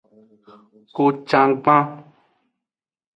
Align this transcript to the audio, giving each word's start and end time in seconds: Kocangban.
Kocangban. 0.95 1.79